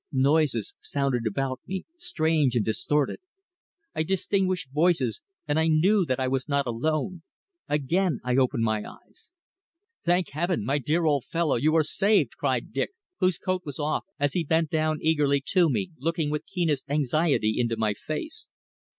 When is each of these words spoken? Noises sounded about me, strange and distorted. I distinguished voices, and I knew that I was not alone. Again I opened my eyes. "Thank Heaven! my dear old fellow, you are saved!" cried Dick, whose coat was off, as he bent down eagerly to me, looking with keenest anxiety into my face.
Noises 0.13 0.73
sounded 0.79 1.27
about 1.27 1.61
me, 1.67 1.85
strange 1.95 2.55
and 2.55 2.65
distorted. 2.65 3.19
I 3.93 4.01
distinguished 4.01 4.71
voices, 4.73 5.21
and 5.47 5.59
I 5.59 5.67
knew 5.67 6.05
that 6.07 6.19
I 6.19 6.27
was 6.27 6.49
not 6.49 6.65
alone. 6.65 7.21
Again 7.69 8.19
I 8.23 8.35
opened 8.35 8.63
my 8.63 8.83
eyes. 8.83 9.31
"Thank 10.03 10.31
Heaven! 10.31 10.65
my 10.65 10.79
dear 10.79 11.05
old 11.05 11.25
fellow, 11.25 11.53
you 11.55 11.75
are 11.75 11.83
saved!" 11.83 12.35
cried 12.35 12.73
Dick, 12.73 12.93
whose 13.19 13.37
coat 13.37 13.61
was 13.63 13.77
off, 13.77 14.05
as 14.19 14.33
he 14.33 14.43
bent 14.43 14.71
down 14.71 14.97
eagerly 15.03 15.39
to 15.49 15.69
me, 15.69 15.91
looking 15.99 16.31
with 16.31 16.47
keenest 16.47 16.89
anxiety 16.89 17.59
into 17.59 17.77
my 17.77 17.93
face. 17.93 18.49